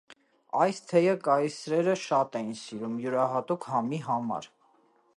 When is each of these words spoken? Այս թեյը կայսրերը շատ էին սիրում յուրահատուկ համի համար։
Այս 0.63 0.79
թեյը 0.91 1.13
կայսրերը 1.27 1.95
շատ 2.05 2.39
էին 2.41 2.51
սիրում 2.65 2.99
յուրահատուկ 3.07 3.71
համի 3.75 4.05
համար։ 4.11 4.53